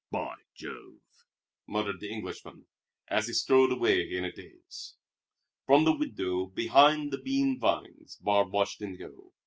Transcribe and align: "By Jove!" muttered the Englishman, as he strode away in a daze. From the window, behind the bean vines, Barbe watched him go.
"By 0.09 0.33
Jove!" 0.55 0.97
muttered 1.67 1.99
the 1.99 2.09
Englishman, 2.09 2.65
as 3.07 3.27
he 3.27 3.33
strode 3.33 3.71
away 3.71 4.11
in 4.11 4.25
a 4.25 4.31
daze. 4.31 4.95
From 5.67 5.83
the 5.83 5.95
window, 5.95 6.47
behind 6.47 7.11
the 7.13 7.19
bean 7.21 7.59
vines, 7.59 8.15
Barbe 8.19 8.51
watched 8.51 8.81
him 8.81 8.97
go. 8.97 9.33